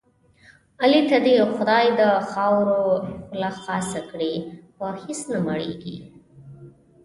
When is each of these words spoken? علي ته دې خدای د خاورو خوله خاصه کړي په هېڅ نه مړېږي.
علي 0.83 1.01
ته 1.09 1.17
دې 1.25 1.35
خدای 1.55 1.85
د 1.99 2.01
خاورو 2.29 2.83
خوله 3.27 3.49
خاصه 3.63 4.01
کړي 4.09 4.33
په 4.77 4.85
هېڅ 5.03 5.19
نه 5.31 5.39
مړېږي. 5.47 5.97